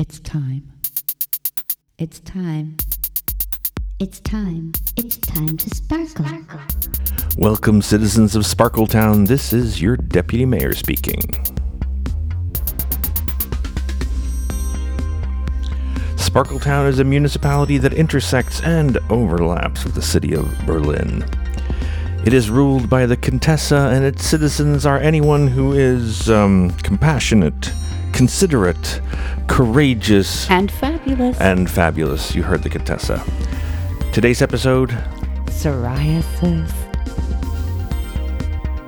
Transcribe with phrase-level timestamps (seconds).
[0.00, 0.62] It's time.
[1.98, 2.78] It's time.
[3.98, 4.72] It's time.
[4.96, 6.24] It's time to sparkle.
[7.36, 9.26] Welcome, citizens of Sparkletown.
[9.26, 11.20] This is your deputy mayor speaking.
[16.16, 21.26] Sparkletown is a municipality that intersects and overlaps with the city of Berlin.
[22.24, 27.70] It is ruled by the Contessa, and its citizens are anyone who is um, compassionate,
[28.24, 29.00] considerate,
[29.46, 31.40] courageous, And fabulous.
[31.40, 32.34] and fabulous.
[32.34, 33.24] You heard the Contessa.
[34.12, 34.90] Today's episode
[35.46, 36.70] Psoriasis.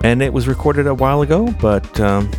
[0.04, 2.30] and it was recorded a while ago, but um,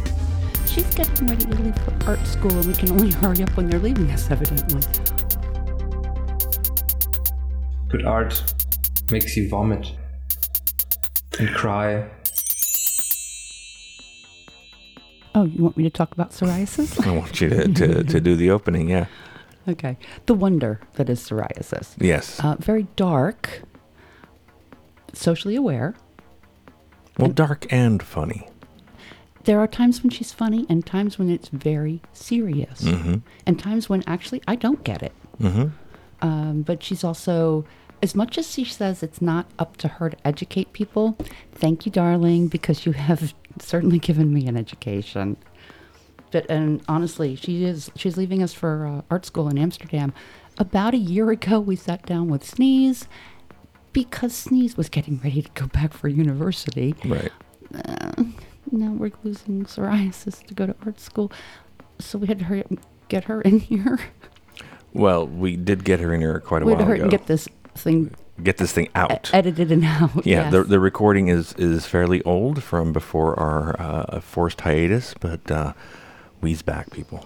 [0.67, 3.71] She's getting ready to leave for art school, and we can only hurry up when
[3.71, 4.81] they're leaving us, evidently.
[7.89, 8.53] Good art
[9.11, 9.93] makes you vomit
[11.39, 12.07] and cry.
[15.35, 17.05] Oh, you want me to talk about psoriasis?
[17.05, 18.89] I want you to, to, to do the opening.
[18.89, 19.07] Yeah.
[19.67, 19.97] okay.
[20.25, 21.95] The wonder that is psoriasis.
[21.99, 22.39] Yes.
[22.43, 23.63] Uh, very dark,
[25.13, 25.95] socially aware.
[27.17, 28.47] Well, dark and funny.
[29.43, 32.81] There are times when she's funny and times when it's very serious.
[32.81, 33.17] Mm-hmm.
[33.45, 35.13] And times when actually I don't get it.
[35.39, 35.67] Mm-hmm.
[36.25, 37.65] Um, but she's also,
[38.03, 41.17] as much as she says it's not up to her to educate people,
[41.53, 45.37] thank you, darling, because you have certainly given me an education.
[46.29, 50.13] But and honestly, she is she's leaving us for uh, art school in Amsterdam.
[50.57, 53.07] About a year ago, we sat down with Sneeze
[53.93, 56.95] because Sneeze was getting ready to go back for university.
[57.05, 57.31] Right.
[58.71, 61.31] Now we're losing psoriasis to go to art school,
[61.99, 63.99] so we had to hurry up and get her in here.
[64.93, 67.03] Well, we did get her in here quite a we had while to hurry ago.
[67.05, 69.29] and get this thing Get this thing e- out.
[69.33, 70.25] edited and out.
[70.25, 70.67] yeah, the yes.
[70.67, 75.73] the recording is is fairly old from before our uh, forced hiatus, but uh,
[76.41, 77.25] we's back, people.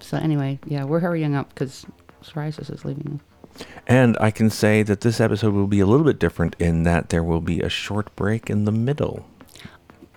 [0.00, 1.84] So anyway, yeah, we're hurrying up because
[2.22, 3.20] psoriasis is leaving.
[3.56, 3.66] us.
[3.86, 7.10] And I can say that this episode will be a little bit different in that
[7.10, 9.26] there will be a short break in the middle.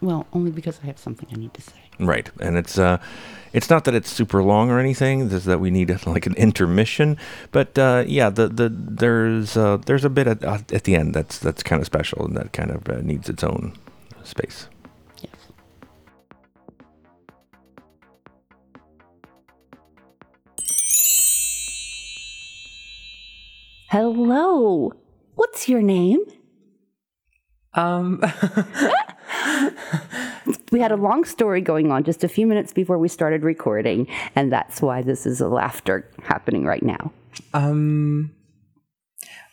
[0.01, 1.82] Well, only because I have something I need to say.
[1.99, 2.97] Right, and it's uh,
[3.53, 5.31] it's not that it's super long or anything.
[5.31, 7.17] It's that we need like an intermission.
[7.51, 11.13] But uh, yeah, the the there's uh, there's a bit at, uh, at the end
[11.13, 13.77] that's that's kind of special and that kind of uh, needs its own
[14.23, 14.67] space.
[15.21, 15.35] Yes.
[23.89, 24.93] Hello.
[25.35, 26.21] What's your name?
[27.75, 28.21] Um,
[30.71, 34.07] We had a long story going on just a few minutes before we started recording,
[34.35, 37.11] and that's why this is a laughter happening right now.
[37.53, 38.31] um,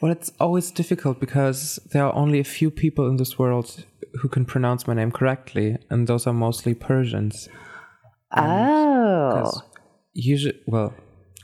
[0.01, 3.85] well, it's always difficult because there are only a few people in this world
[4.21, 7.49] who can pronounce my name correctly, and those are mostly Persians.
[8.37, 9.53] Oh.
[10.13, 10.95] Usually, well,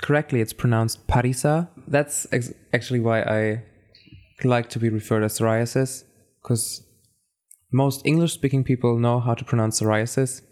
[0.02, 1.68] correctly it's pronounced Parisa.
[1.86, 3.62] That's ex- actually why I
[4.42, 6.04] like to be referred as psoriasis,
[6.42, 6.85] because
[7.84, 10.42] most English-speaking people know how to pronounce psoriasis.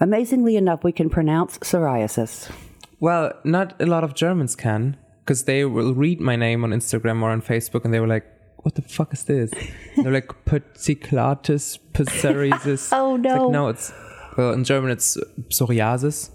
[0.00, 2.50] Amazingly enough, we can pronounce psoriasis.
[3.00, 7.22] Well, not a lot of Germans can, because they will read my name on Instagram
[7.22, 8.26] or on Facebook, and they were like,
[8.62, 9.50] "What the fuck is this?"
[9.96, 12.82] They're like Perticulatus psoriasis.
[12.98, 13.48] Oh, It's like, no.
[13.50, 13.92] no, it's
[14.36, 15.16] well in German it's
[15.56, 16.30] psoriasis,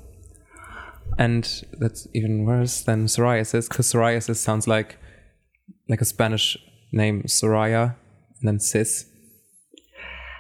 [1.18, 1.44] and
[1.82, 4.98] that's even worse than psoriasis, because psoriasis sounds like
[5.92, 6.58] like a Spanish
[6.92, 7.96] name, Soraya,
[8.40, 9.06] and then cis.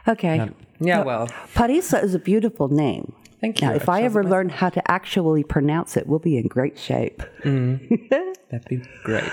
[0.09, 0.49] Okay.
[0.79, 3.13] Yeah, well, Parisa is a beautiful name.
[3.41, 3.67] thank you.
[3.67, 6.77] Now, if I ever my- learn how to actually pronounce it, we'll be in great
[6.79, 7.21] shape.
[7.43, 9.23] that'd be great.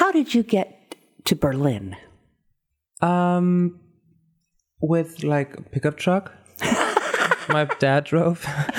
[0.00, 1.96] How did you get to Berlin?
[3.00, 3.80] Um,
[4.80, 6.32] with like a pickup truck.
[7.48, 8.44] My dad drove,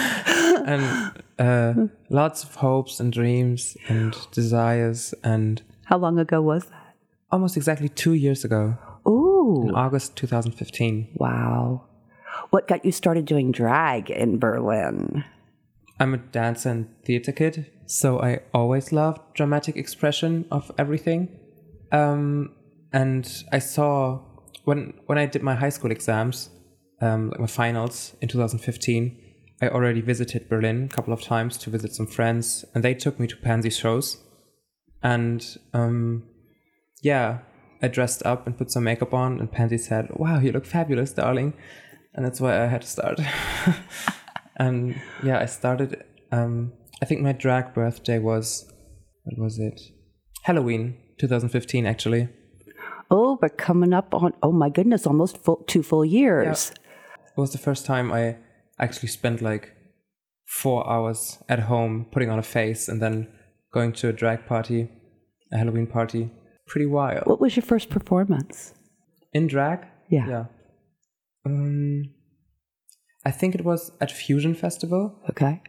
[0.66, 1.73] and uh,
[2.09, 6.95] lots of hopes and dreams and desires, and How long ago was that?
[7.31, 11.09] almost exactly two years ago, Ooh, in August 2015.
[11.16, 11.88] wow.
[12.50, 15.24] What got you started doing drag in Berlin?
[16.00, 21.29] I'm a dance and theater kid, so I always loved dramatic expression of everything.
[21.91, 22.55] Um,
[22.91, 24.22] and I saw
[24.64, 26.49] when when I did my high school exams,
[27.02, 29.17] um, like my finals in 2015,
[29.61, 33.20] I already visited Berlin a couple of times to visit some friends, and they took
[33.20, 34.17] me to Pansy shows.
[35.03, 36.23] And um,
[37.02, 37.40] yeah,
[37.81, 41.13] I dressed up and put some makeup on, and Pansy said, "Wow, you look fabulous,
[41.13, 41.53] darling,"
[42.13, 43.19] and that's why I had to start.
[44.57, 46.03] and yeah, I started.
[46.31, 48.72] Um, I think my drag birthday was
[49.23, 49.79] what was it?
[50.43, 52.29] Halloween 2015, actually.
[53.09, 56.72] Oh, we're coming up on, oh my goodness, almost full, two full years.
[56.72, 58.37] It was the first time I
[58.79, 59.73] actually spent like
[60.47, 63.28] four hours at home putting on a face and then
[63.73, 64.89] going to a drag party,
[65.51, 66.31] a Halloween party.
[66.67, 67.28] Pretty wild.
[67.28, 68.73] What was your first performance?
[69.34, 69.85] In drag?
[70.09, 70.28] Yeah.
[70.28, 70.46] Yeah.
[71.46, 72.11] Um,
[73.25, 75.19] I think it was at Fusion Festival.
[75.29, 75.61] Okay.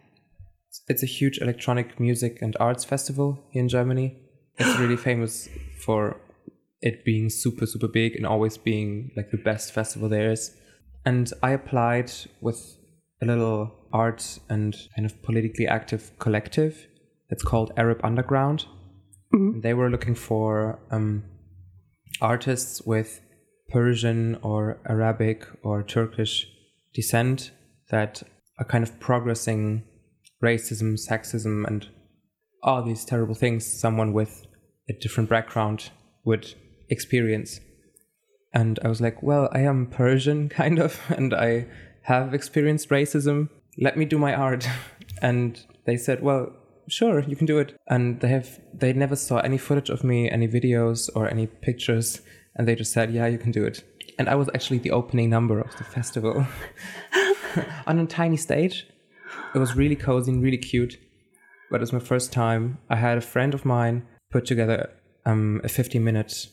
[0.89, 4.17] It's a huge electronic music and arts festival here in Germany.
[4.59, 5.49] It's really famous
[5.85, 6.17] for
[6.81, 10.57] it being super, super big and always being like the best festival there is.
[11.05, 12.11] And I applied
[12.41, 12.77] with
[13.21, 16.87] a little art and kind of politically active collective
[17.31, 18.67] that's called Arab Underground.
[19.33, 21.25] And They were looking for um,
[22.21, 23.21] artists with
[23.71, 26.47] Persian or Arabic or Turkish
[26.95, 27.51] descent
[27.91, 28.23] that
[28.59, 29.85] are kind of progressing
[30.43, 31.89] racism, sexism, and
[32.63, 34.47] all these terrible things someone with
[34.89, 35.91] a different background
[36.25, 36.55] would
[36.91, 37.61] experience.
[38.53, 41.67] And I was like, well, I am Persian, kind of, and I
[42.03, 43.49] have experienced racism.
[43.79, 44.69] Let me do my art.
[45.21, 46.53] And they said, well,
[46.93, 47.77] sure, you can do it.
[47.89, 52.21] And they have, they never saw any footage of me, any videos or any pictures.
[52.55, 53.83] And they just said, yeah, you can do it.
[54.19, 56.47] And I was actually the opening number of the festival
[57.87, 58.87] on a tiny stage.
[59.55, 60.99] It was really cozy and really cute.
[61.71, 62.79] But it was my first time.
[62.91, 64.91] I had a friend of mine put together
[65.25, 66.47] um, a 50 minute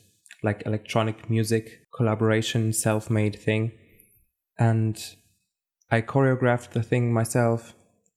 [0.44, 3.72] like electronic music collaboration self-made thing
[4.58, 5.16] and
[5.92, 7.74] i choreographed the thing myself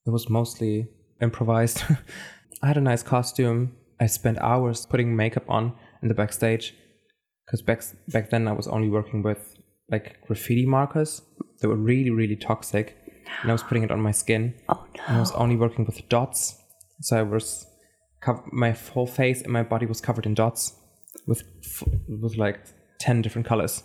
[0.06, 0.88] it was mostly
[1.22, 1.82] improvised
[2.62, 3.60] i had a nice costume
[4.00, 5.72] i spent hours putting makeup on
[6.02, 6.74] in the backstage
[7.46, 9.42] because back, back then i was only working with
[9.90, 11.22] like graffiti markers
[11.60, 12.96] that were really really toxic
[13.42, 16.08] and i was putting it on my skin Oh and I was only working with
[16.08, 16.56] dots.
[17.00, 17.66] So I was,
[18.20, 20.74] cov- my whole face and my body was covered in dots
[21.26, 21.82] with f-
[22.22, 22.60] with like
[23.00, 23.82] ten different colors.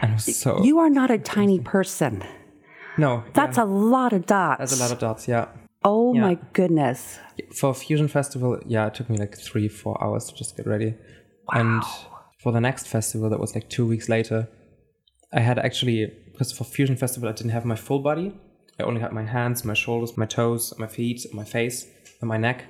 [0.00, 2.22] And it was so You are not a tiny person.
[2.96, 4.58] no, That's a lot of dots.
[4.60, 5.26] that's a lot of dots.
[5.26, 5.46] Yeah,
[5.84, 6.20] Oh yeah.
[6.22, 7.18] my goodness.
[7.58, 10.94] for Fusion Festival, yeah, it took me like three four hours to just get ready.
[11.52, 11.60] Wow.
[11.60, 11.82] And
[12.42, 14.48] for the next festival, that was like two weeks later,
[15.32, 18.34] I had actually because for Fusion Festival I didn't have my full body.
[18.78, 21.86] I only had my hands, my shoulders, my toes, my feet, my face,
[22.20, 22.64] and my neck.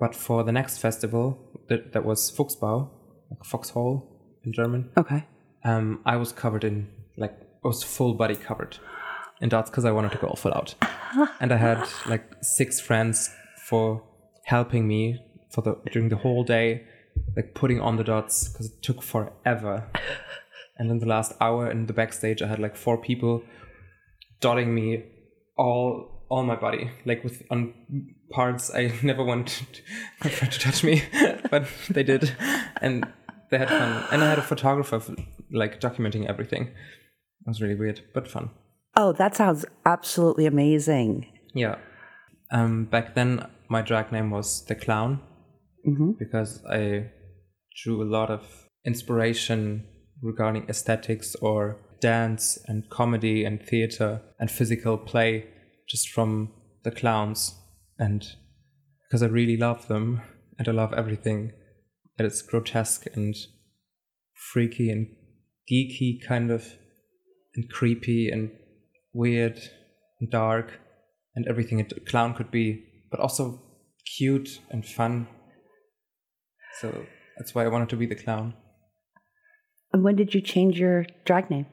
[0.00, 1.38] But for the next festival,
[1.68, 2.90] that, that was Fuchsbau,
[3.30, 5.24] like foxhole in German, Okay.
[5.64, 7.32] um, I was covered in like
[7.64, 8.78] I was full body covered
[9.40, 10.74] in that's because I wanted to go full out,
[11.40, 13.30] and I had like six friends
[13.66, 14.02] for
[14.44, 16.84] helping me for the during the whole day,
[17.36, 19.90] like putting on the dots because it took forever.
[20.78, 23.42] And in the last hour in the backstage, I had like four people
[24.40, 25.04] dotting me
[25.56, 27.74] all all my body, like with on
[28.30, 29.80] parts I never wanted
[30.22, 31.02] my friend to touch me,
[31.50, 32.32] but they did,
[32.80, 33.06] and
[33.50, 34.04] they had fun.
[34.12, 35.00] And I had a photographer
[35.50, 36.68] like documenting everything.
[36.68, 38.50] It was really weird, but fun.
[38.96, 41.26] Oh, that sounds absolutely amazing.
[41.54, 41.76] Yeah.
[42.50, 45.20] Um, back then, my drag name was the clown
[46.18, 47.10] because I
[47.82, 49.86] drew a lot of inspiration
[50.22, 55.46] regarding aesthetics or dance and comedy and theater and physical play
[55.88, 56.52] just from
[56.82, 57.54] the clowns
[57.98, 58.24] and
[59.04, 60.22] because I really love them
[60.58, 61.52] and I love everything
[62.16, 63.34] that is grotesque and
[64.34, 65.08] freaky and
[65.70, 66.74] geeky kind of
[67.54, 68.50] and creepy and
[69.16, 69.58] weird
[70.20, 70.78] and dark
[71.34, 73.60] and everything a clown could be, but also
[74.16, 75.26] cute and fun.
[76.80, 77.06] So
[77.38, 78.54] that's why I wanted to be the clown.
[79.92, 81.66] And when did you change your drag name?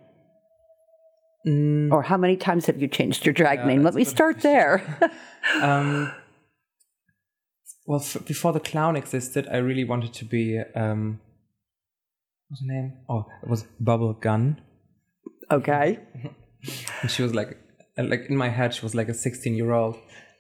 [1.91, 3.83] Or how many times have you changed your drag name?
[3.83, 4.81] Let me start there.
[5.61, 6.09] Um,
[7.85, 10.57] well, f- before the clown existed, I really wanted to be.
[10.73, 11.19] Um,
[12.47, 12.93] what's her name?
[13.09, 14.61] Oh, it was Bubble Gun.
[15.51, 15.99] okay.
[17.01, 17.57] And she was like,
[17.97, 19.97] uh, like in my head, she was like a 16 year old,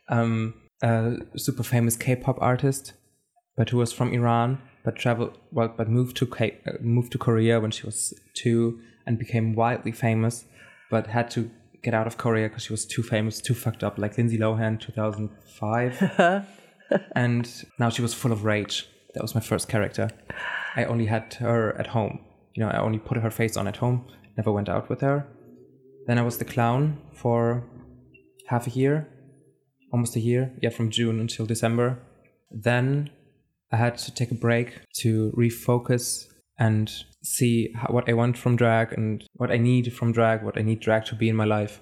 [0.09, 2.93] um, uh, super famous K-pop artist,
[3.55, 7.17] but who was from Iran, but traveled, well, but moved to K- uh, moved to
[7.17, 10.45] Korea when she was two and became wildly famous,
[10.89, 11.49] but had to
[11.83, 14.79] get out of Korea because she was too famous, too fucked up, like Lindsay Lohan,
[14.79, 16.45] 2005.
[17.15, 18.87] and now she was full of rage.
[19.13, 20.09] That was my first character.
[20.75, 22.19] I only had her at home.
[22.55, 24.05] You know, I only put her face on at home,
[24.37, 25.27] never went out with her.
[26.07, 27.63] Then I was the clown for
[28.47, 29.07] half a year,
[29.91, 31.99] almost a year, yeah, from June until December.
[32.51, 33.09] Then
[33.71, 36.27] I had to take a break to refocus
[36.59, 36.91] and
[37.23, 40.61] see how, what I want from drag and what I need from drag, what I
[40.61, 41.81] need drag to be in my life.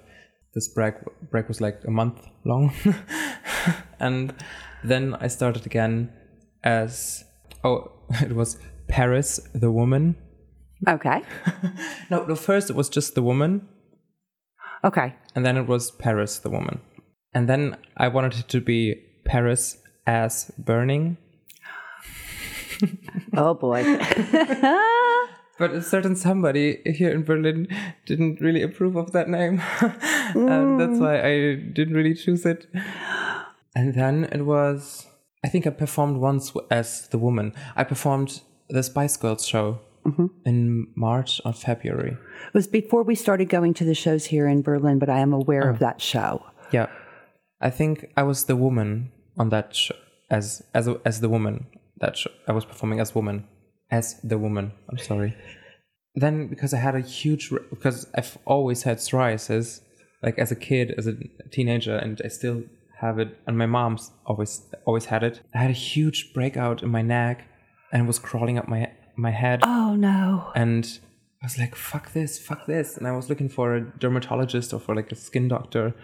[0.54, 0.94] This break
[1.30, 2.72] break was like a month long,
[4.00, 4.34] and
[4.84, 6.12] then I started again
[6.62, 7.24] as
[7.64, 10.16] oh it was Paris the woman.
[10.88, 11.22] Okay.
[12.10, 13.66] No, no, first it was just the woman,
[14.84, 15.14] Okay.
[15.34, 16.80] and then it was Paris the woman.
[17.34, 21.16] And then I wanted it to be Paris is burning.
[23.36, 23.84] Oh boy.
[25.58, 27.68] But a certain somebody here in Berlin
[28.06, 29.62] didn't really approve of that name.
[29.80, 29.92] and
[30.34, 30.78] uh, mm.
[30.78, 32.66] that's why I didn't really choose it.
[33.76, 35.06] And then it was,
[35.44, 37.52] I think I performed once as the woman.
[37.76, 40.26] I performed the Spice Girls show Mm-hmm.
[40.44, 42.12] in March or February.
[42.48, 45.32] It was before we started going to the shows here in Berlin, but I am
[45.32, 45.78] aware of oh.
[45.78, 46.44] that show.
[46.72, 46.88] Yeah.
[47.60, 49.94] I think I was the woman on that show.
[50.28, 51.66] As, as, as the woman
[52.00, 52.30] that show.
[52.48, 53.46] I was performing as woman.
[53.90, 54.72] As the woman.
[54.90, 55.36] I'm sorry.
[56.14, 59.80] Then because I had a huge because I've always had psoriasis,
[60.22, 61.14] like as a kid, as a
[61.50, 62.64] teenager, and I still
[63.00, 63.38] have it.
[63.46, 65.40] And my mom's always always had it.
[65.54, 67.46] I had a huge breakout in my neck,
[67.92, 69.60] and was crawling up my my head.
[69.64, 70.50] Oh no.
[70.54, 70.84] And
[71.42, 74.80] I was like, "Fuck this, fuck this!" And I was looking for a dermatologist or
[74.80, 75.94] for like a skin doctor,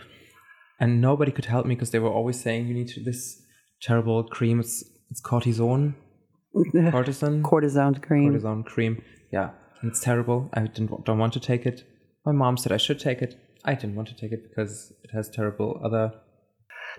[0.81, 3.41] and nobody could help me because they were always saying, "You need to this
[3.83, 4.61] terrible cream.
[4.61, 5.95] It's it's cortisone,
[6.55, 8.33] cortisone, Cortisone cream.
[8.35, 9.03] cortisone cream.
[9.33, 9.51] Yeah,
[9.81, 10.51] and it's terrible.
[10.55, 11.85] I didn't don't want to take it.
[12.27, 13.37] My mom said I should take it.
[13.65, 16.13] I didn't want to take it because it has terrible other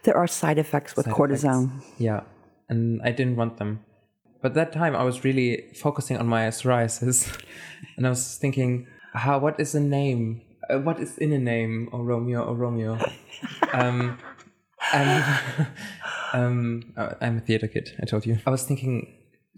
[0.04, 1.78] There are side effects with side cortisone.
[1.80, 2.00] effects.
[2.00, 2.22] Yeah,
[2.70, 3.86] and I didn't want them.
[4.42, 7.42] But that time I was really focusing on my psoriasis,
[7.98, 10.42] and I was thinking, how what is a name?
[10.70, 11.90] Uh, what is in a name?
[11.92, 12.98] Or Romeo or Romeo?
[13.74, 14.18] um,
[14.94, 15.26] and
[16.34, 17.90] um, uh, I'm a theater kid.
[18.02, 18.40] I told you.
[18.46, 19.14] I was thinking,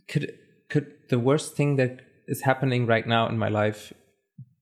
[0.07, 0.33] could
[0.69, 3.93] could the worst thing that is happening right now in my life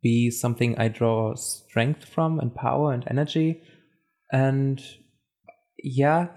[0.02, 3.62] be something I draw strength from and power and energy?
[4.32, 4.82] And
[5.84, 6.28] yeah,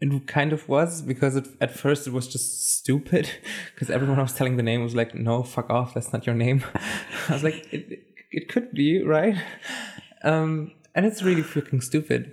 [0.00, 3.30] it kind of was because it, at first it was just stupid
[3.74, 6.34] because everyone I was telling the name was like, no, fuck off, that's not your
[6.34, 6.64] name.
[7.28, 9.36] I was like, it, it could be, right?
[10.22, 12.32] Um, and it's really freaking stupid.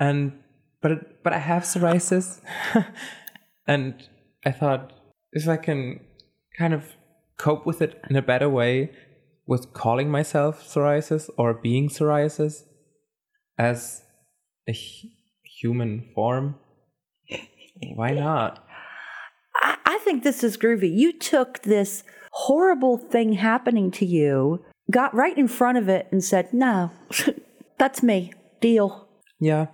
[0.00, 0.32] And,
[0.80, 2.40] but, but I have psoriasis.
[3.66, 4.08] and
[4.44, 4.92] I thought
[5.32, 6.00] if I can
[6.58, 6.92] kind of
[7.36, 8.90] cope with it in a better way
[9.46, 12.64] with calling myself psoriasis or being psoriasis
[13.58, 14.02] as
[14.68, 14.72] a
[15.60, 16.56] human form,
[17.94, 18.64] why not?
[19.54, 20.94] I, I think this is groovy.
[20.94, 26.22] You took this horrible thing happening to you, got right in front of it, and
[26.22, 26.90] said, No,
[27.78, 28.32] that's me.
[28.60, 29.08] Deal.
[29.40, 29.66] Yeah.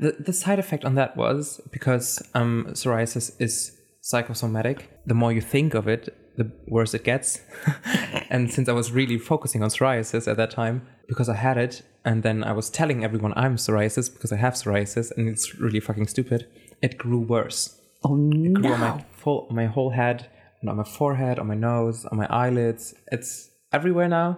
[0.00, 4.90] The, the side effect on that was because um, psoriasis is psychosomatic.
[5.06, 7.40] The more you think of it, the worse it gets.
[8.30, 11.82] and since I was really focusing on psoriasis at that time, because I had it,
[12.04, 15.80] and then I was telling everyone I'm psoriasis because I have psoriasis, and it's really
[15.80, 16.46] fucking stupid,
[16.86, 17.60] it grew worse.
[18.04, 18.86] Oh, It grew on no.
[18.88, 20.18] my full, my whole head,
[20.60, 22.82] and on my forehead, on my nose, on my eyelids.
[23.14, 23.30] It's
[23.78, 24.28] everywhere now.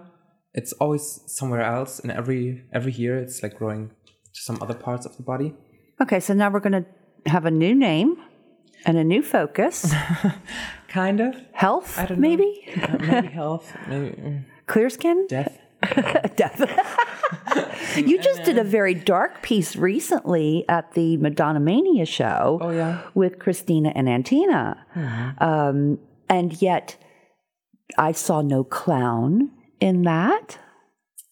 [0.59, 1.05] It's always
[1.39, 2.43] somewhere else, and every
[2.77, 3.81] every year it's like growing
[4.35, 5.49] to some other parts of the body.
[6.03, 6.85] Okay, so now we're to
[7.35, 8.09] have a new name
[8.85, 9.75] and a new focus.
[10.87, 11.35] Kind of.
[11.53, 12.27] Health, I don't know.
[12.29, 12.49] maybe?
[12.81, 15.27] Uh, maybe health, maybe mm, Clear skin?
[15.27, 15.53] death.
[16.35, 16.61] Death.
[17.97, 23.01] you just did a very dark piece recently at the Madonna Mania show Oh yeah.
[23.13, 24.85] with Christina and Antina.
[25.39, 25.99] Um,
[26.29, 26.97] and yet,
[27.97, 29.49] I saw no clown
[29.79, 30.59] in that.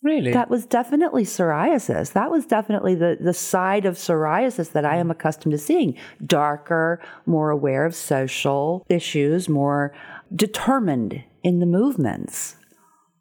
[0.03, 0.31] Really?
[0.31, 2.13] That was definitely psoriasis.
[2.13, 5.97] That was definitely the, the side of psoriasis that I am accustomed to seeing.
[6.23, 9.93] Darker, more aware of social issues, more
[10.33, 12.55] determined in the movements.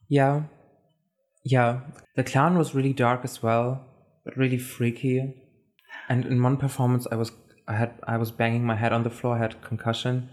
[0.08, 0.42] yeah.
[1.44, 1.80] Yeah.
[2.16, 3.86] The clown was really dark as well,
[4.24, 5.34] but really freaky.
[6.08, 7.32] And in one performance, I was
[7.66, 9.36] I had I was banging my head on the floor.
[9.36, 10.28] I had concussion,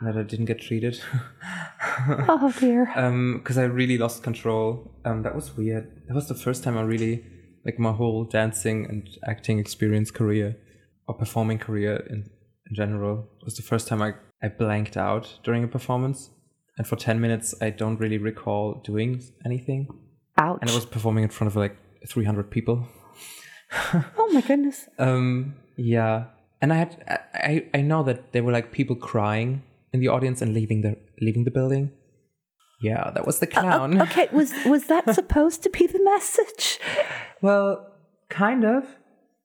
[0.00, 1.00] and that I didn't get treated.
[2.28, 2.86] Oh dear.
[3.38, 4.90] because I really lost control.
[5.04, 6.02] Um, that was weird.
[6.08, 7.24] That was the first time I really,
[7.64, 10.56] like, my whole dancing and acting experience career,
[11.06, 12.28] or performing career in,
[12.68, 16.30] in general, was the first time I, I blanked out during a performance.
[16.76, 19.86] And for 10 minutes, I don't really recall doing anything.
[20.36, 20.58] Ouch.
[20.60, 21.76] And I was performing in front of like
[22.08, 22.88] 300 people.
[23.94, 24.88] oh my goodness.
[24.98, 26.26] Um, yeah.
[26.60, 29.62] And I had, I, I know that there were like people crying
[29.92, 31.92] in the audience and leaving the, leaving the building.
[32.80, 34.00] Yeah, that was the clown.
[34.02, 36.78] Okay, was was that supposed to be the message?
[37.40, 37.86] Well,
[38.28, 38.84] kind of.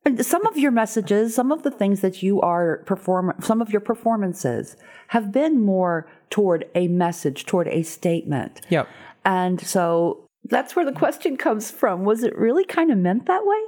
[0.05, 3.69] And Some of your messages, some of the things that you are perform, some of
[3.69, 4.75] your performances
[5.09, 8.61] have been more toward a message, toward a statement.
[8.69, 8.85] Yeah.
[9.23, 12.03] And so that's where the question comes from.
[12.03, 13.61] Was it really kind of meant that way?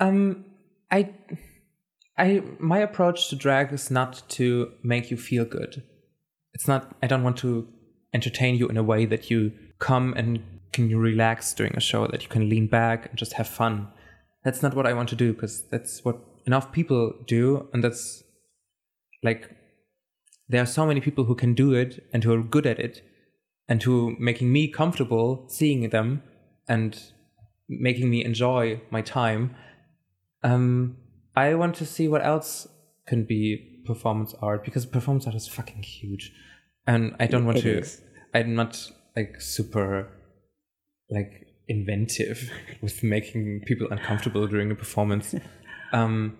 [0.00, 0.44] Um,
[0.90, 1.14] I,
[2.18, 5.82] I, my approach to drag is not to make you feel good.
[6.54, 6.96] It's not.
[7.02, 7.68] I don't want to
[8.12, 12.22] entertain you in a way that you come and can relax during a show, that
[12.22, 13.88] you can lean back and just have fun.
[14.44, 18.24] that's not what I want to do because that's what enough people do, and that's
[19.22, 19.50] like
[20.48, 23.02] there are so many people who can do it and who are good at it,
[23.68, 26.22] and to making me comfortable seeing them
[26.68, 27.00] and
[27.68, 29.54] making me enjoy my time.
[30.42, 30.96] Um,
[31.34, 32.66] I want to see what else
[33.06, 36.32] can be performance art because performance art is fucking huge,
[36.86, 37.78] and I don't want It to.
[37.78, 38.02] is.
[38.34, 40.08] I'm not like super
[41.10, 42.50] like inventive
[42.82, 45.34] with making people uncomfortable during a performance.
[45.92, 46.36] um,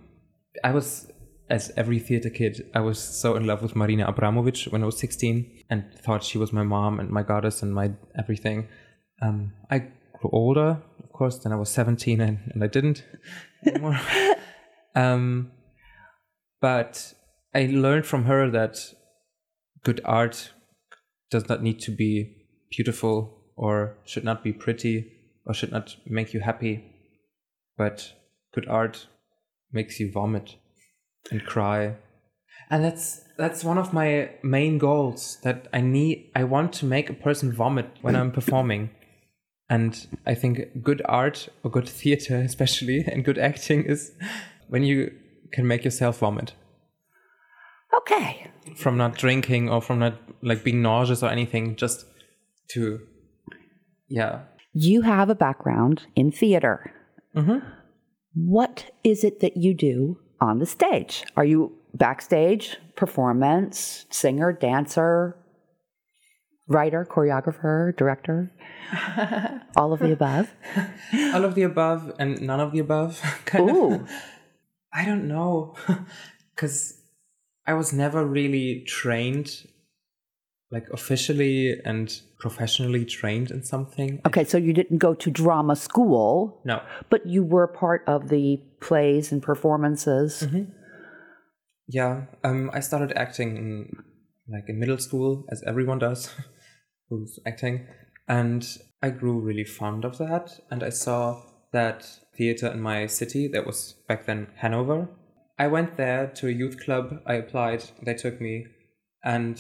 [0.65, 1.11] I was,
[1.49, 4.99] as every theater kid, I was so in love with Marina Abramovic when I was
[4.99, 8.69] 16 and thought she was my mom and my goddess and my everything.
[9.21, 13.05] Um, I grew older, of course, then I was 17 and, and I didn't
[13.67, 14.01] anymore.
[14.95, 15.53] um,
[16.61, 17.13] but
[17.55, 18.79] I learned from her that
[19.85, 20.53] good art
[21.31, 25.13] does not need to be beautiful or should not be pretty
[25.45, 26.85] or should not make you happy,
[27.77, 28.13] but
[28.55, 29.07] good art
[29.73, 30.57] makes you vomit
[31.31, 31.97] and cry.
[32.71, 37.11] And that's that's one of my main goals that I need I want to make
[37.11, 38.91] a person vomit when I'm performing.
[39.69, 44.13] And I think good art or good theater especially and good acting is
[44.69, 45.13] when you
[45.53, 46.55] can make yourself vomit
[47.99, 48.51] Okay.
[48.77, 52.07] from not drinking or from not like being nauseous or anything just
[52.71, 53.01] to
[54.09, 54.41] yeah
[54.73, 56.91] You have a background in theater.
[57.37, 57.59] Mm-hmm.
[58.35, 61.25] What is it that you do on the stage?
[61.37, 65.37] Are you backstage, performance, singer, dancer,
[66.67, 68.51] writer, choreographer, director?
[69.77, 70.53] All of the above?
[71.35, 73.95] all of the above and none of the above kind Ooh.
[73.95, 74.11] of
[74.93, 75.75] i don't know
[76.55, 77.01] because
[77.67, 79.67] i was never really trained
[80.73, 84.21] like officially and professionally trained in something?
[84.27, 86.83] Okay, so you didn't go to drama school, no.
[87.11, 90.45] But you were part of the plays and performances.
[91.89, 93.71] yeah um i started acting in
[94.49, 96.31] like in middle school as everyone does
[97.09, 97.87] who's acting.
[98.29, 98.67] And
[99.03, 100.61] i grew really fond of that.
[100.71, 102.07] And i saw that
[102.37, 105.09] theater in my city that was back then hanover.
[105.59, 107.21] I went there to a youth club.
[107.27, 107.85] I applied.
[108.05, 108.67] They took me.
[109.25, 109.59] And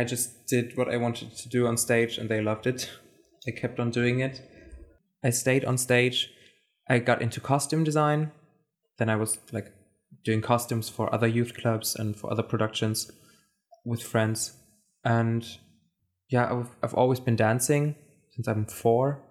[0.00, 2.80] i just did what i wanted to do on stage and they loved it.
[3.46, 4.42] I kept on doing it.
[5.24, 6.30] I stayed on stage.
[6.88, 8.32] I got into costume design.
[8.98, 9.68] Then I was like
[10.24, 13.10] doing costumes for other youth clubs and for other productions
[13.84, 14.52] with friends.
[15.04, 15.46] And
[16.28, 17.94] yeah, I've, I've always been dancing
[18.34, 19.22] since I'm four,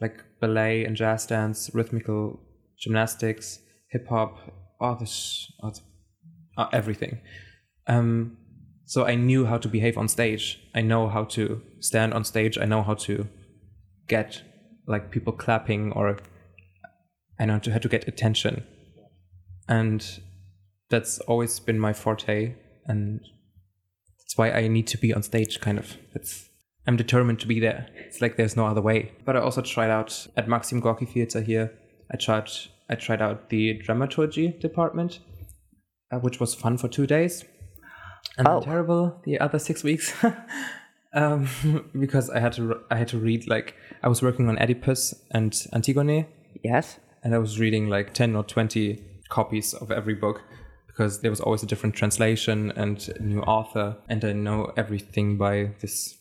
[0.00, 2.40] like ballet and jazz dance, rhythmical
[2.80, 3.58] gymnastics,
[3.90, 4.38] hip hop,
[4.80, 5.82] all this, all this-
[6.56, 7.18] uh, everything.
[7.86, 8.36] Um,
[8.92, 10.60] so I knew how to behave on stage.
[10.74, 12.58] I know how to stand on stage.
[12.58, 13.26] I know how to
[14.06, 14.42] get
[14.86, 16.18] like people clapping or
[17.40, 18.66] I know how to get attention.
[19.66, 20.06] And
[20.90, 22.54] that's always been my forte.
[22.84, 23.22] And
[24.18, 25.96] that's why i need to be on stage kind of.
[26.14, 26.50] It's
[26.86, 27.88] i'm determined to be there.
[28.06, 29.12] It's like there's no other way.
[29.24, 31.72] But i also tried out at maxim gorky theater here.
[32.12, 32.50] I tried
[32.90, 35.20] i tried out the dramaturgy department
[36.12, 37.42] uh, which was fun for two days
[38.38, 38.60] and Oh.
[38.60, 40.12] terrible the other six weeks.
[41.14, 41.46] Um,
[42.00, 45.52] because i had to i had to read like i was working on oedipus and
[45.74, 46.26] antigone.
[46.64, 46.98] Yes.
[47.22, 50.40] and I was reading like 10 or 20 copies of every book
[50.86, 53.96] because there was always a different translation and a new author.
[54.08, 56.18] And I know everything by this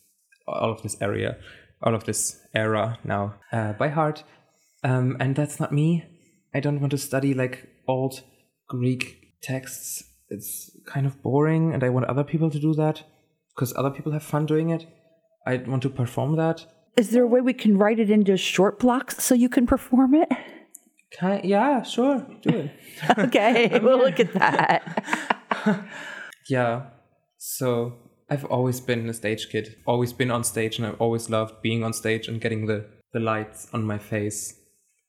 [0.48, 1.38] all of this area
[1.84, 4.24] all of this era now uh, by heart.
[4.84, 6.04] Um, and that's not me.
[6.54, 8.22] I don't want to study like old
[8.68, 10.04] Greek texts
[10.36, 13.04] it's kind of boring and I want other people to do that
[13.54, 14.84] because other people have fun doing it
[15.46, 16.66] I want to perform that
[16.98, 20.12] Is there a way we can write it into short blocks so you can perform
[20.24, 20.30] it?
[21.18, 22.72] Can yeah sure do it
[23.26, 24.82] Okay, we'll look at that.
[26.50, 26.88] Yeah.
[27.38, 27.94] So
[28.30, 31.84] I've always been a stage kid, always been on stage, and I've always loved being
[31.84, 34.56] on stage and getting the, the lights on my face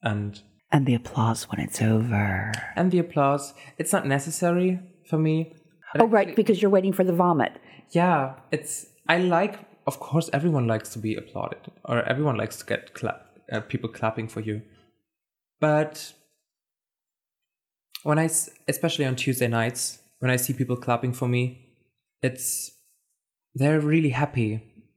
[0.03, 2.53] and And the applause when it's over.
[2.77, 3.55] and the applause.
[3.79, 4.81] It's not necessary
[5.13, 5.53] for me.
[6.01, 7.53] Oh, right, because you're waiting for the vomit.
[7.91, 9.55] Yeah, it's I like.
[9.87, 13.19] Of course, everyone likes to be applauded, or everyone likes to get clap,
[13.53, 14.63] uh, people clapping for you.
[15.61, 16.15] But
[18.05, 18.31] when I,
[18.75, 21.43] especially on Tuesday nights, when I see people clapping for me,
[22.23, 22.47] it's
[23.55, 24.51] they're really happy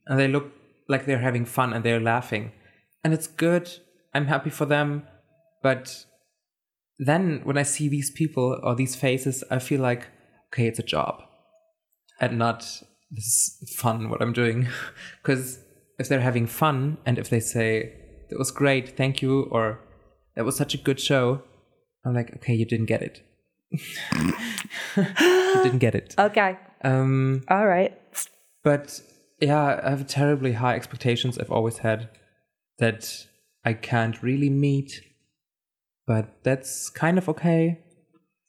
[0.08, 0.48] and they look
[0.88, 2.54] like they're having fun and they're laughing,
[3.04, 3.66] and it's good.
[4.14, 5.04] I'm happy for them,
[5.62, 6.06] but
[6.98, 10.08] then when I see these people or these faces, I feel like
[10.54, 11.22] okay, it's a job
[12.22, 12.62] and not
[13.12, 14.68] this is fun what I'm doing.
[15.22, 15.60] Because
[16.00, 17.94] if they're having fun and if they say
[18.30, 19.80] it was great, thank you, or
[20.36, 21.42] that was such a good show.
[22.06, 23.22] I'm like, okay, you didn't get it.
[23.72, 26.16] you didn't get it.
[26.18, 26.58] Okay.
[26.84, 27.98] Um, All right.
[28.64, 29.02] but
[29.42, 31.38] yeah, I have terribly high expectations.
[31.38, 32.10] I've always had
[32.78, 33.26] that
[33.64, 35.02] I can't really meet,
[36.08, 37.80] but that's kind of okay.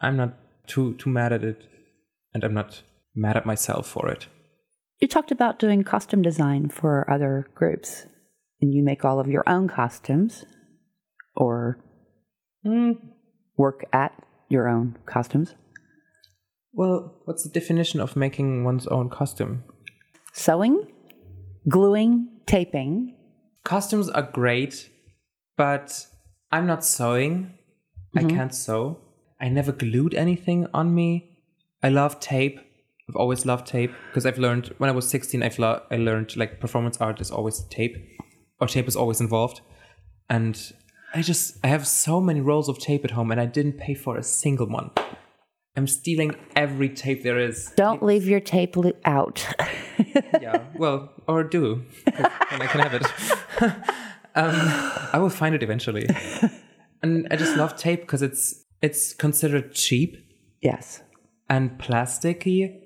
[0.01, 0.35] I'm not
[0.67, 1.63] too too mad at it,
[2.35, 2.83] and I'm not
[3.15, 4.27] mad at myself for it.
[5.01, 8.07] You talked about doing costume design for other groups,
[8.61, 10.45] and you make all of your own costumes
[11.35, 11.79] or
[12.65, 12.93] hmm.
[13.57, 14.13] work at
[14.49, 15.55] your own costumes.
[16.73, 19.65] Well, what's the definition of making one's own costume?
[20.33, 20.87] Sewing,
[21.69, 23.17] gluing, taping.
[23.65, 24.91] Costumes are great,
[25.57, 26.07] but
[26.51, 27.55] I'm not sewing.
[28.17, 28.37] I mm-hmm.
[28.37, 28.99] can't sew.
[29.41, 31.39] I never glued anything on me.
[31.83, 32.59] I love tape.
[33.09, 35.43] I've always loved tape because I've learned when I was 16.
[35.43, 37.97] I've lo- I learned like performance art is always tape,
[38.61, 39.61] or tape is always involved,
[40.29, 40.73] and
[41.15, 43.95] I just I have so many rolls of tape at home, and I didn't pay
[43.95, 44.91] for a single one.
[45.77, 47.71] I'm stealing every tape there is.
[47.77, 49.47] Don't leave your tape li- out.
[50.41, 53.07] yeah, well, or do, then I can have it.
[54.37, 54.55] um,
[55.13, 56.07] I will find it eventually.
[57.03, 60.17] And I just love tape because it's it's considered cheap
[60.63, 61.03] yes.
[61.49, 62.81] and plasticky,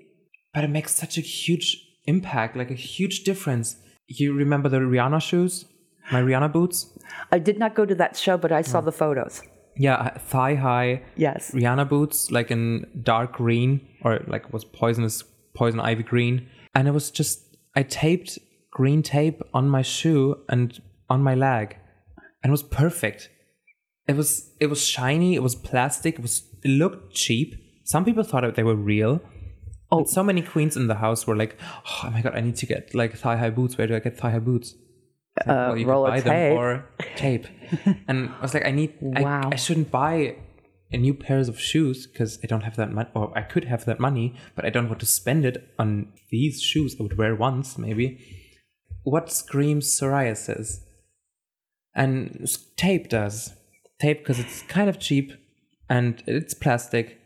[0.54, 3.76] but it makes such a huge impact, like a huge difference.
[4.06, 5.64] You remember the Rihanna shoes,
[6.12, 6.98] my Rihanna boots?
[7.32, 9.42] I did not go to that show, but I saw the photos.
[9.76, 11.52] Yeah, thigh high Yes.
[11.52, 16.92] Rihanna boots, like in dark green or like was poisonous poison ivy green, and it
[16.92, 18.38] was just I taped
[18.70, 21.76] green tape on my shoe and on my leg,
[22.42, 23.28] and it was perfect.
[24.08, 25.34] It was it was shiny.
[25.34, 26.14] It was plastic.
[26.14, 27.54] It was it looked cheap.
[27.84, 29.20] Some people thought that they were real.
[29.92, 32.66] Oh, so many queens in the house were like, "Oh my god, I need to
[32.66, 33.76] get like thigh high boots.
[33.76, 34.74] Where do I get thigh high boots?"
[35.38, 36.24] Like, uh, well, you roll can buy tape.
[36.24, 36.84] them or
[37.16, 37.46] tape.
[38.08, 38.94] and I was like, I need.
[39.16, 39.50] I- Wow.
[39.52, 40.36] I, shouldn't buy
[40.92, 43.84] a new pairs of shoes because I don't have that money, or I could have
[43.84, 47.34] that money, but I don't want to spend it on these shoes I would wear
[47.36, 48.18] once, maybe.
[49.04, 50.80] What screams psoriasis?
[51.94, 53.54] And tape does.
[54.00, 55.32] Tape because it's kind of cheap
[55.88, 57.18] and it's plastic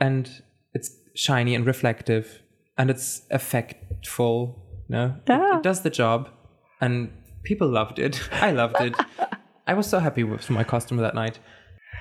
[0.00, 2.40] and it's shiny and reflective
[2.76, 4.54] and it's effectful.
[4.88, 5.36] No, It- Yeah.
[5.36, 5.60] it ah.
[5.60, 6.28] does the job
[6.80, 7.10] and
[7.42, 8.28] people loved it.
[8.32, 8.94] I loved it.
[9.66, 11.38] I was so happy with my costume that night.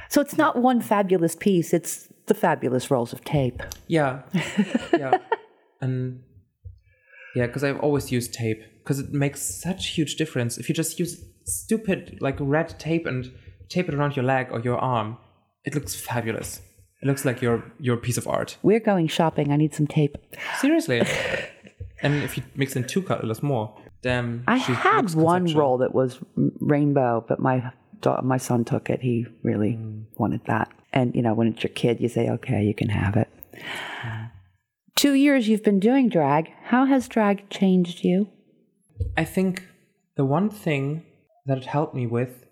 [0.10, 3.62] So it's not one fabulous piece, it's the fabulous rolls of tape.
[3.88, 4.22] Yeah,
[4.98, 5.18] yeah,
[5.82, 6.22] and
[7.36, 10.58] yeah, because I've always used tape because it makes such huge difference.
[10.58, 13.32] If you just use stupid like red tape and
[13.70, 15.18] tape it around your leg or your arm,
[15.64, 16.62] it looks fabulous.
[17.02, 18.58] It looks like your your piece of art.
[18.64, 19.52] We're going shopping.
[19.52, 20.18] I need some tape.
[20.60, 21.02] Seriously.
[22.02, 26.20] and if you mix in two colors more, then I had one roll that was
[26.36, 27.72] rainbow, but my
[28.24, 29.02] my son took it.
[29.02, 30.06] He really mm.
[30.18, 30.72] wanted that.
[30.94, 33.30] And you know, when it's your kid, you say, "Okay, you can have it."
[34.96, 36.52] Two years you've been doing drag.
[36.64, 38.30] How has drag changed you?
[39.16, 39.64] I think
[40.16, 41.04] the one thing
[41.48, 42.46] that it helped me with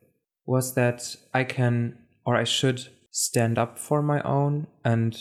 [0.45, 5.17] was that I can or I should stand up for my own and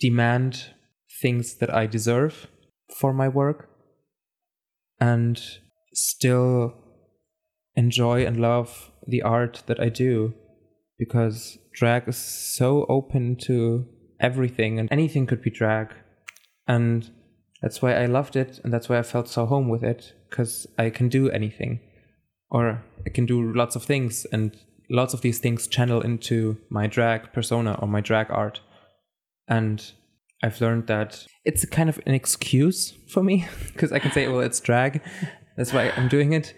[0.00, 0.74] demand
[1.20, 2.46] things that I deserve
[3.00, 3.68] for my work
[5.00, 5.40] and
[5.92, 6.74] still
[7.74, 10.34] enjoy and love the art that I do
[10.98, 13.86] because drag is so open to
[14.20, 15.92] everything and anything could be drag.
[16.66, 17.10] And
[17.60, 20.66] that's why I loved it and that's why I felt so home with it because
[20.78, 21.80] I can do anything
[22.50, 24.56] or I can do lots of things and
[24.88, 28.60] lots of these things channel into my drag persona or my drag art.
[29.48, 29.92] And
[30.42, 34.28] I've learned that it's a kind of an excuse for me because I can say
[34.28, 35.02] well it's drag.
[35.56, 36.54] That's why I'm doing it.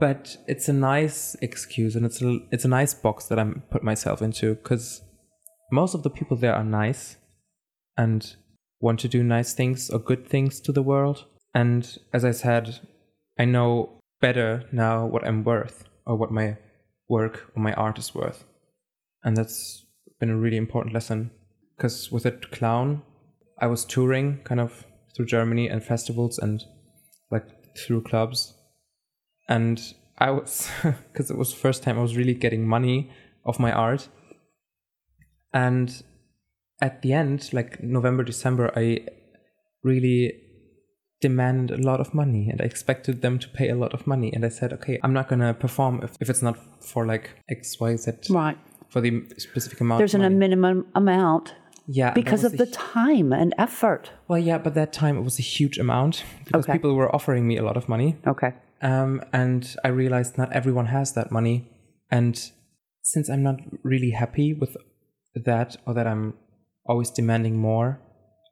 [0.00, 3.82] But it's a nice excuse and it's a it's a nice box that I'm put
[3.82, 5.02] myself into because
[5.70, 7.16] most of the people there are nice
[7.96, 8.36] and
[8.80, 11.26] want to do nice things or good things to the world.
[11.54, 12.80] And as I said,
[13.38, 16.56] I know better now what I'm worth or what my
[17.10, 18.44] work or my art is worth.
[19.22, 19.84] And that's
[20.18, 21.30] been a really important lesson
[21.76, 23.02] because with a clown,
[23.58, 26.64] I was touring kind of through Germany and festivals and
[27.30, 28.54] like through clubs.
[29.46, 29.78] And
[30.16, 30.70] I was,
[31.12, 33.10] because it was the first time I was really getting money
[33.44, 34.08] off my art.
[35.52, 36.02] And
[36.80, 39.06] at the end, like November, December, I
[39.82, 40.43] really
[41.28, 44.28] demand a lot of money and I expected them to pay a lot of money.
[44.34, 46.56] And I said, okay, I'm not going to perform if, if it's not
[46.90, 47.24] for like
[47.58, 48.06] X, Y, Z,
[48.42, 48.58] Right.
[48.92, 49.10] for the
[49.46, 49.98] specific amount.
[50.00, 51.46] There's of an, a minimum amount
[52.00, 54.04] yeah, because of the time and effort.
[54.28, 56.74] Well, yeah, but that time it was a huge amount because Okay.
[56.76, 58.10] people were offering me a lot of money.
[58.32, 58.52] Okay.
[58.90, 61.56] Um, and I realized not everyone has that money.
[62.18, 62.34] And
[63.12, 63.58] since I'm not
[63.92, 64.72] really happy with
[65.50, 66.24] that or that I'm
[66.90, 67.88] always demanding more,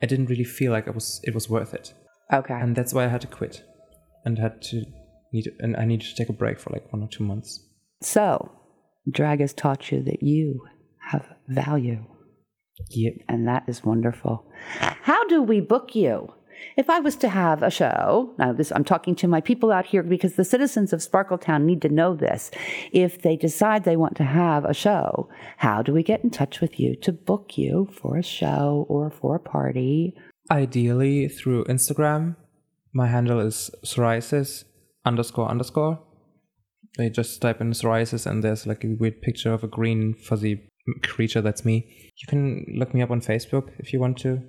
[0.02, 1.86] I didn't really feel like it was it was worth it.
[2.32, 2.54] Okay.
[2.54, 3.62] And that's why I had to quit
[4.24, 4.84] and had to
[5.32, 7.60] need and I needed to take a break for like one or two months.
[8.00, 8.50] so,
[9.10, 10.60] drag has taught you that you
[11.10, 12.04] have value,
[12.90, 13.14] Yep.
[13.28, 14.46] and that is wonderful.
[14.78, 16.32] How do we book you?
[16.76, 19.84] If I was to have a show, now this I'm talking to my people out
[19.86, 22.50] here because the citizens of Sparkletown need to know this.
[22.92, 26.60] If they decide they want to have a show, how do we get in touch
[26.60, 30.14] with you to book you for a show or for a party?
[30.52, 32.36] Ideally through Instagram.
[32.92, 34.64] My handle is psoriasis
[35.06, 35.98] underscore underscore.
[36.98, 40.68] They just type in psoriasis and there's like a weird picture of a green fuzzy
[41.02, 41.40] creature.
[41.40, 42.10] That's me.
[42.18, 44.42] You can look me up on Facebook if you want to.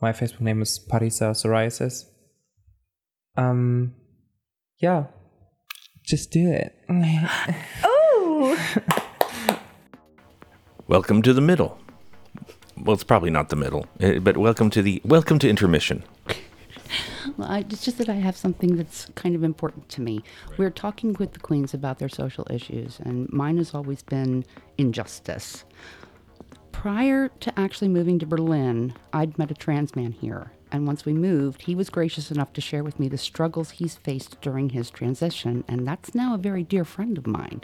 [0.00, 2.06] My Facebook name is Parisa Psoriasis.
[3.36, 3.94] Um,
[4.78, 5.04] yeah,
[6.04, 6.74] just do it.
[7.84, 8.58] Oh!
[10.88, 11.78] Welcome to the middle.
[12.78, 16.04] Well, it's probably not the middle, eh, but welcome to the welcome to intermission.
[17.36, 20.22] Well, I, it's just that I have something that's kind of important to me.
[20.56, 24.44] We're talking with the queens about their social issues, and mine has always been
[24.78, 25.64] injustice.
[26.70, 31.12] Prior to actually moving to Berlin, I'd met a trans man here, and once we
[31.12, 34.88] moved, he was gracious enough to share with me the struggles he's faced during his
[34.88, 37.62] transition, and that's now a very dear friend of mine.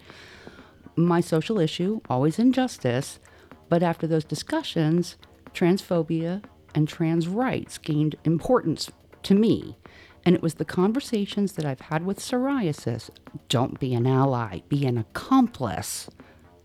[0.96, 3.20] My social issue, always injustice,
[3.72, 5.16] but after those discussions,
[5.54, 8.90] transphobia and trans rights gained importance
[9.22, 9.78] to me.
[10.26, 13.08] And it was the conversations that I've had with psoriasis
[13.48, 16.10] don't be an ally, be an accomplice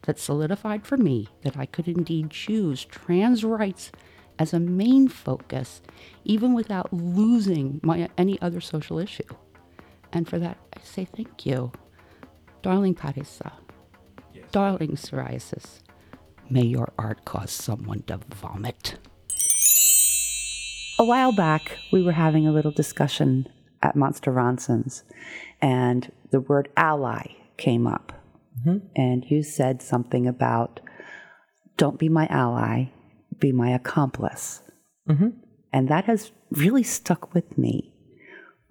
[0.02, 3.90] that solidified for me that I could indeed choose trans rights
[4.38, 5.82] as a main focus,
[6.26, 9.34] even without losing my any other social issue.
[10.12, 11.72] And for that, I say thank you.
[12.62, 13.54] Darling Parisa,
[14.52, 15.84] darling psoriasis,
[16.50, 18.98] may your art cause someone to vomit.
[21.00, 23.48] A while back, we were having a little discussion
[23.84, 25.04] at Monster Ronson's,
[25.62, 28.14] and the word ally came up.
[28.96, 30.80] And you said something about
[31.78, 32.86] don't be my ally,
[33.38, 34.62] be my accomplice.
[35.72, 37.94] And that has really stuck with me.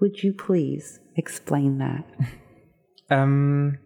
[0.01, 2.05] Would you please explain that?
[3.09, 3.79] Um.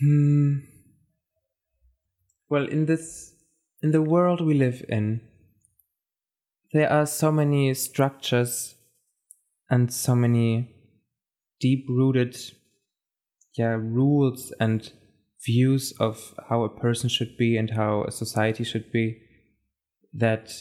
[0.00, 0.54] Hmm.
[2.52, 3.32] Well, in this,
[3.82, 5.22] in the world we live in,
[6.74, 8.74] there are so many structures
[9.70, 10.68] and so many
[11.62, 12.36] deep-rooted,
[13.56, 14.92] yeah, rules and
[15.42, 19.22] views of how a person should be and how a society should be
[20.12, 20.52] that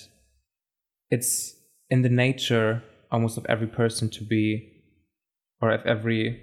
[1.09, 1.55] it's
[1.89, 4.81] in the nature almost of every person to be
[5.61, 6.41] or of every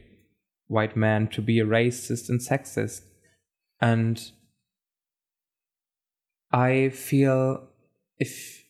[0.66, 3.00] white man to be a racist and sexist.
[3.80, 4.30] And
[6.52, 7.68] I feel
[8.18, 8.64] if.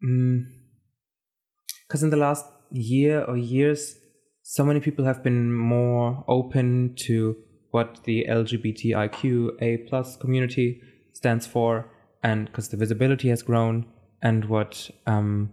[0.00, 3.96] Because in the last year or years,
[4.42, 7.36] so many people have been more open to
[7.70, 10.82] what the LGBTIQA plus community
[11.14, 11.90] stands for,
[12.22, 13.86] and because the visibility has grown,
[14.22, 15.50] and what um,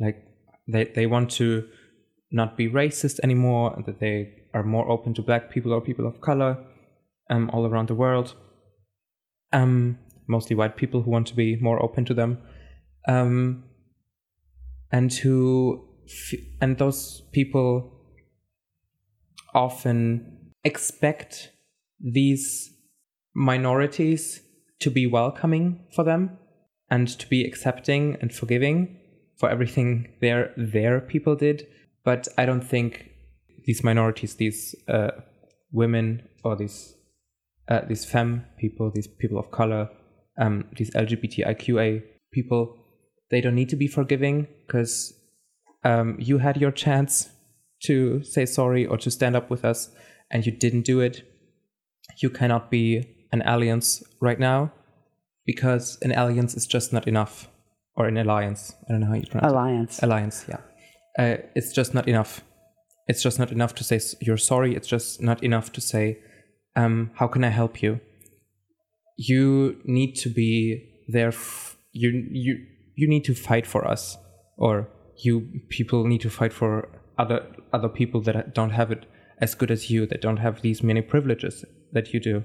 [0.00, 0.24] like
[0.66, 1.68] they they want to
[2.30, 6.06] not be racist anymore and that they are more open to black people or people
[6.06, 6.58] of color
[7.30, 8.34] um, all around the world
[9.54, 12.38] um, mostly white people who want to be more open to them
[13.08, 13.64] um,
[14.90, 17.92] and who f- and those people
[19.54, 21.50] often expect
[22.00, 22.72] these
[23.34, 24.42] minorities
[24.80, 26.36] to be welcoming for them
[26.90, 28.98] and to be accepting and forgiving
[29.38, 31.66] for everything their their people did.
[32.04, 33.10] But i don't think
[33.64, 35.12] these minorities these uh,
[35.72, 36.94] women or these
[37.68, 39.88] uh, these femme people these people of color
[40.38, 42.76] um, these lgbtiqa people
[43.30, 45.12] they don't need to be forgiving because
[45.84, 47.30] um, you had your chance
[47.84, 49.90] to say sorry or to stand up with us
[50.30, 51.22] and you didn't do it.
[52.22, 54.72] You cannot be an alliance right now
[55.44, 57.48] because an alliance is just not enough
[57.96, 58.74] or an alliance.
[58.88, 59.52] I don't know how you pronounce it.
[59.52, 60.02] Alliance.
[60.02, 60.60] alliance yeah.
[61.18, 62.42] Uh, it's just not enough.
[63.06, 64.74] It's just not enough to say you're sorry.
[64.74, 66.18] It's just not enough to say
[66.76, 68.00] um, how can i help you?
[69.16, 74.16] You need to be there f- you you you need to fight for us
[74.58, 79.06] or you people need to fight for other other people that don't have it
[79.38, 82.44] as good as you that don't have these many privileges that you do.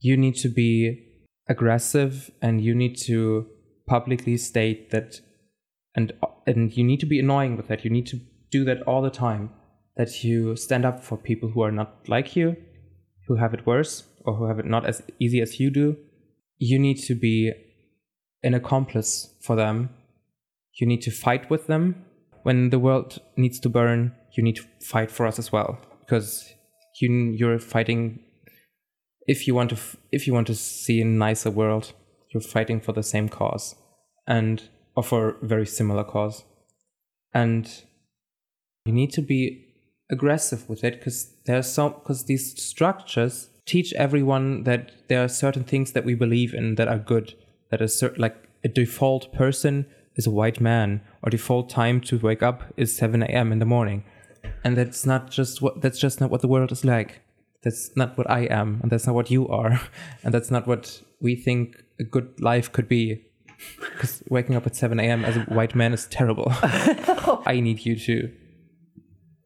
[0.00, 1.06] You need to be
[1.48, 3.46] aggressive and you need to
[3.86, 5.20] publicly state that
[5.94, 6.12] and
[6.46, 7.84] and you need to be annoying with that.
[7.84, 8.20] You need to
[8.50, 9.50] do that all the time
[9.96, 12.56] that you stand up for people who are not like you,
[13.30, 15.96] who have it worse, or who have it not as easy as you do.
[16.58, 17.52] You need to be
[18.42, 19.90] an accomplice for them.
[20.80, 22.04] You need to fight with them.
[22.42, 26.52] When the world needs to burn, you need to fight for us as well, because
[27.00, 28.18] you you're fighting.
[29.28, 29.78] If you want to,
[30.10, 31.92] if you want to see a nicer world,
[32.34, 33.76] you're fighting for the same cause,
[34.26, 34.60] and
[34.96, 36.42] or for a very similar cause,
[37.32, 37.84] and
[38.86, 39.68] you need to be
[40.10, 45.92] aggressive with it because there's because these structures teach everyone that there are certain things
[45.92, 47.34] that we believe in that are good
[47.70, 49.86] that a certain like a default person
[50.16, 53.64] is a white man or default time to wake up is 7 a.m in the
[53.64, 54.04] morning.
[54.64, 57.20] And that's not just what that's just not what the world is like.
[57.62, 59.80] That's not what i am and that's not what you are
[60.22, 63.24] and that's not what we think a good life could be.
[63.78, 66.48] Because waking up at 7 a.m as a white man is terrible.
[67.54, 68.32] I need you to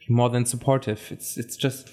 [0.08, 1.90] more than supportive it's it's just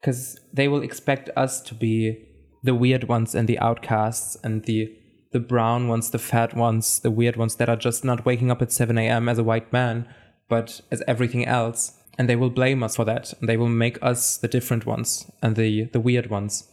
[0.00, 2.26] because they will expect us to be
[2.62, 4.88] the weird ones and the outcasts and the
[5.32, 8.60] the brown ones, the fat ones, the weird ones that are just not waking up
[8.60, 9.28] at 7 a.m.
[9.28, 10.08] as a white man,
[10.48, 11.92] but as everything else.
[12.18, 13.32] And they will blame us for that.
[13.38, 16.68] And they will make us the different ones and the, the weird ones.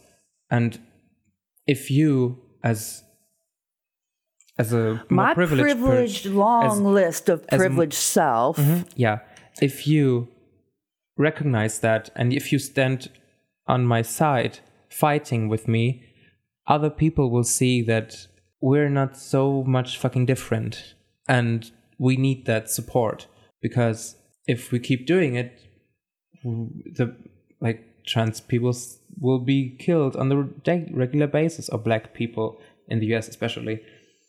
[0.50, 0.80] And
[1.66, 3.02] if you, as
[4.58, 8.56] as a My privileged, per- long as- list of privileged self.
[8.56, 8.88] Mm-hmm.
[8.96, 9.20] yeah
[9.62, 10.28] if you
[11.18, 13.10] recognize that and if you stand
[13.66, 16.02] on my side fighting with me
[16.66, 18.26] other people will see that
[18.60, 20.94] we're not so much fucking different
[21.28, 23.26] and we need that support
[23.60, 25.60] because if we keep doing it
[26.44, 27.14] the
[27.60, 28.74] like trans people
[29.20, 30.36] will be killed on the
[30.92, 33.80] regular basis or black people in the US especially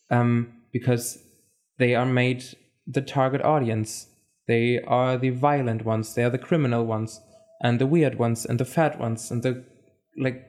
[0.09, 1.19] um, because
[1.77, 2.43] they are made
[2.85, 4.07] the target audience.
[4.49, 6.15] They are the violent ones.
[6.15, 7.21] They are the criminal ones,
[7.61, 9.63] and the weird ones, and the fat ones, and the
[10.17, 10.43] like,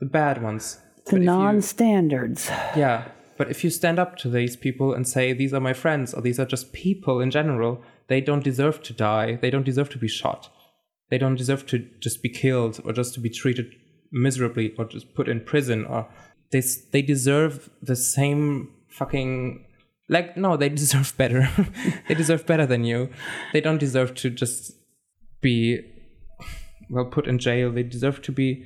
[0.00, 0.64] the bad ones.
[1.06, 2.48] The you- non-standards.
[2.76, 2.98] yeah,
[3.38, 6.20] but if you stand up to these people and say these are my friends or
[6.20, 9.38] these are just people in general, they don't deserve to die.
[9.40, 10.50] They don't deserve to be shot.
[11.10, 13.68] They don't deserve to just be killed or just to be treated
[14.10, 16.08] miserably or just put in prison or
[16.50, 19.64] they they deserve the same fucking
[20.08, 21.48] like no, they deserve better.
[22.08, 23.10] they deserve better than you.
[23.52, 24.72] They don't deserve to just
[25.40, 25.80] be
[26.90, 27.70] well put in jail.
[27.70, 28.64] They deserve to be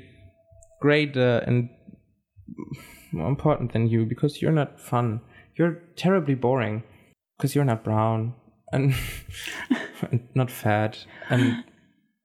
[0.81, 1.70] greater and
[3.12, 5.20] more important than you because you're not fun.
[5.57, 6.83] You're terribly boring
[7.37, 8.35] because you're not brown
[8.72, 8.94] and,
[10.11, 11.64] and not fat and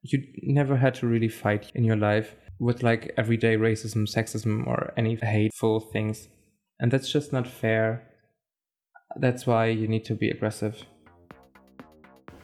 [0.01, 4.93] you never had to really fight in your life with like everyday racism, sexism, or
[4.97, 6.27] any hateful things.
[6.79, 8.03] And that's just not fair.
[9.15, 10.83] That's why you need to be aggressive.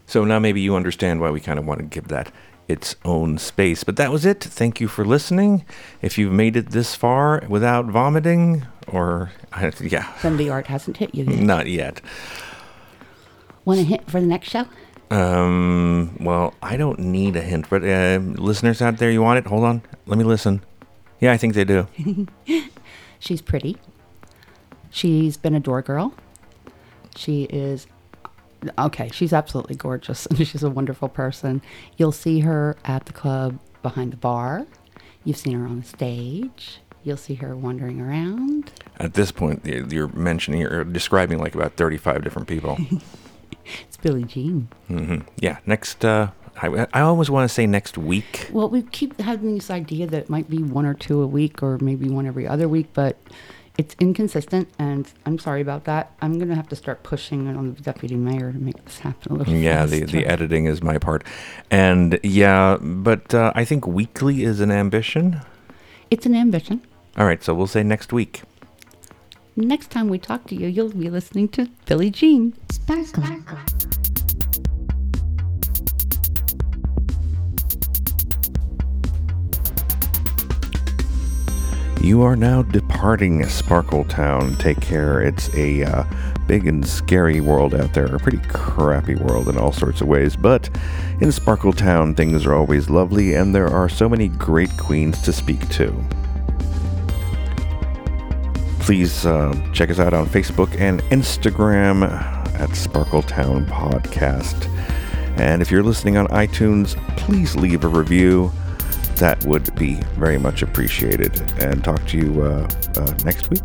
[0.06, 2.32] So now maybe you understand why we kind of want to give that
[2.68, 3.84] its own space.
[3.84, 4.42] But that was it.
[4.44, 5.66] Thank you for listening.
[6.02, 9.32] If you've made it this far without vomiting, or
[9.82, 11.40] yeah, Then the art hasn't hit you yet.
[11.40, 12.02] not yet.
[13.66, 14.66] Want a hint for the next show?
[15.12, 19.46] Um, well, I don't need a hint, but uh, listeners out there, you want it?
[19.48, 19.82] Hold on.
[20.06, 20.64] Let me listen.
[21.20, 21.88] Yeah, I think they do.
[23.20, 23.78] She's pretty.
[24.90, 26.14] She's been a door girl.
[27.16, 27.88] She is
[28.78, 29.10] okay.
[29.12, 31.62] She's absolutely gorgeous, and she's a wonderful person.
[31.98, 34.66] You'll see her at the club behind the bar.
[35.24, 36.80] You've seen her on the stage.
[37.04, 38.72] You'll see her wandering around.
[38.98, 42.78] At this point, you're mentioning or describing like about 35 different people.
[43.88, 44.68] It's Billie Jean.
[44.90, 45.28] Mm-hmm.
[45.38, 48.50] Yeah, next, uh, I, I always want to say next week.
[48.52, 51.64] Well, we keep having this idea that it might be one or two a week,
[51.64, 53.18] or maybe one every other week, but
[53.78, 56.12] it's inconsistent, and I'm sorry about that.
[56.22, 59.32] I'm going to have to start pushing on the deputy mayor to make this happen
[59.32, 59.54] a little.
[59.54, 60.18] Yeah, the, faster.
[60.18, 61.24] the editing is my part.
[61.72, 65.42] And yeah, but uh, I think weekly is an ambition.
[66.12, 66.86] It's an ambition.
[67.18, 68.44] All right, so we'll say next week.
[69.56, 72.54] Next time we talk to you, you'll be listening to Billie Jean.
[72.72, 73.24] Sparkle.
[82.04, 84.58] You are now departing Sparkle Town.
[84.58, 85.22] Take care.
[85.22, 86.04] It's a uh,
[86.48, 90.36] big and scary world out there, a pretty crappy world in all sorts of ways.
[90.36, 90.70] But
[91.22, 95.32] in Sparkle Town, things are always lovely, and there are so many great queens to
[95.32, 95.96] speak to.
[98.82, 102.04] Please uh, check us out on Facebook and Instagram
[102.60, 104.68] at Sparkletown Podcast.
[105.40, 108.52] And if you're listening on iTunes, please leave a review.
[109.24, 111.32] That would be very much appreciated.
[111.58, 112.68] And talk to you uh,
[112.98, 113.64] uh, next week.